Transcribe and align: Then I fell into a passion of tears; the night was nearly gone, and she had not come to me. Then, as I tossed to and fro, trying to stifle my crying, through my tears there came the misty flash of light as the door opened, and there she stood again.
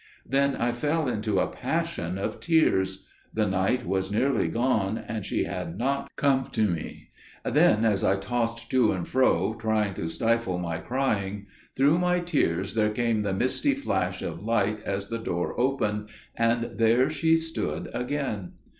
Then 0.27 0.55
I 0.55 0.71
fell 0.71 1.07
into 1.07 1.37
a 1.39 1.45
passion 1.47 2.17
of 2.17 2.39
tears; 2.39 3.05
the 3.35 3.45
night 3.45 3.85
was 3.85 4.09
nearly 4.11 4.47
gone, 4.47 4.97
and 4.97 5.23
she 5.23 5.43
had 5.43 5.77
not 5.77 6.09
come 6.15 6.49
to 6.53 6.69
me. 6.71 7.11
Then, 7.45 7.85
as 7.85 8.03
I 8.03 8.15
tossed 8.15 8.71
to 8.71 8.93
and 8.93 9.07
fro, 9.07 9.53
trying 9.59 9.93
to 9.93 10.09
stifle 10.09 10.57
my 10.57 10.79
crying, 10.79 11.45
through 11.77 11.99
my 11.99 12.19
tears 12.19 12.73
there 12.73 12.89
came 12.89 13.21
the 13.21 13.31
misty 13.31 13.75
flash 13.75 14.23
of 14.23 14.41
light 14.41 14.79
as 14.83 15.09
the 15.09 15.19
door 15.19 15.53
opened, 15.59 16.09
and 16.35 16.79
there 16.79 17.11
she 17.11 17.37
stood 17.37 17.87
again. 17.93 18.53